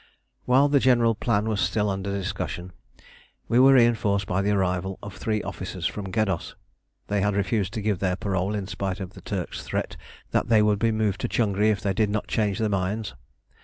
[0.45, 2.71] While the general plan was still under discussion,
[3.47, 6.55] we were reinforced by the arrival of three officers from Geddos.
[7.05, 9.97] They had refused to give their parole in spite of the Turks' threat
[10.31, 13.13] that they would be moved to Changri if they did not change their minds.